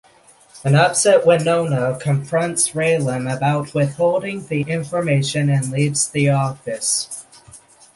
An 0.63 0.73
upset 0.75 1.27
Winona 1.27 1.95
confronts 1.99 2.69
Raylan 2.71 3.31
about 3.31 3.75
withholding 3.75 4.43
the 4.47 4.61
information 4.63 5.47
and 5.47 5.69
leaves 5.71 6.09
the 6.09 6.31
office. 6.31 7.23